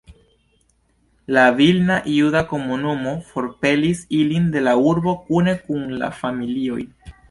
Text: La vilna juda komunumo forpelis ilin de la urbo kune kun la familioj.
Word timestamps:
La 1.37 1.43
vilna 1.59 1.99
juda 2.15 2.43
komunumo 2.55 3.15
forpelis 3.29 4.03
ilin 4.25 4.51
de 4.57 4.67
la 4.67 4.77
urbo 4.91 5.19
kune 5.31 5.59
kun 5.69 5.89
la 6.05 6.15
familioj. 6.25 6.85